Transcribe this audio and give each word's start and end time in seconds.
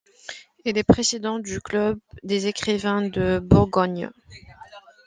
Il 0.65 0.79
est 0.79 0.83
président 0.83 1.37
du 1.37 1.61
Club 1.61 1.99
des 2.23 2.47
écrivains 2.47 3.07
de 3.07 3.37
Bourgogne. 3.37 4.09